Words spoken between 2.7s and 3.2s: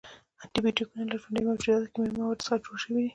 شوي دي.